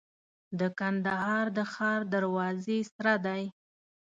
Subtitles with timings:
[0.59, 3.43] د کندهار د ښار دروازې سره دی.